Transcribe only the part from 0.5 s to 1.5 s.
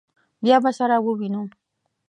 به سره ووینو.